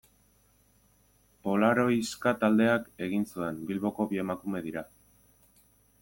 Polaroiska 1.47 2.33
taldeak 2.43 2.87
egin 3.07 3.25
zuen, 3.35 3.59
Bilboko 3.67 4.07
bi 4.15 4.23
emakume 4.23 4.63
dira. 4.69 4.83